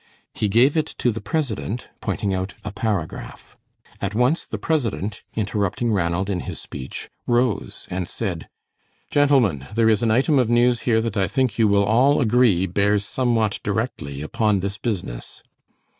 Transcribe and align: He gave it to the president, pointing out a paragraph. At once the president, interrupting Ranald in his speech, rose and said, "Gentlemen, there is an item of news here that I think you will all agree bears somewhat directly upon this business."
He 0.33 0.49
gave 0.49 0.75
it 0.75 0.87
to 0.97 1.11
the 1.11 1.21
president, 1.21 1.91
pointing 2.01 2.33
out 2.33 2.55
a 2.65 2.71
paragraph. 2.71 3.55
At 4.01 4.15
once 4.15 4.47
the 4.47 4.57
president, 4.57 5.21
interrupting 5.35 5.93
Ranald 5.93 6.27
in 6.27 6.39
his 6.39 6.59
speech, 6.59 7.11
rose 7.27 7.87
and 7.91 8.07
said, 8.07 8.49
"Gentlemen, 9.11 9.67
there 9.75 9.89
is 9.91 10.01
an 10.01 10.09
item 10.09 10.39
of 10.39 10.49
news 10.49 10.79
here 10.89 11.01
that 11.01 11.17
I 11.17 11.27
think 11.27 11.59
you 11.59 11.67
will 11.67 11.85
all 11.85 12.19
agree 12.19 12.65
bears 12.65 13.05
somewhat 13.05 13.59
directly 13.61 14.23
upon 14.23 14.61
this 14.61 14.79
business." 14.79 15.43